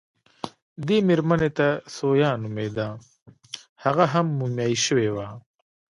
[0.87, 2.87] دې مېرمنې ته ثویا نومېده،
[3.83, 5.27] هغه هم مومیايي شوې وه.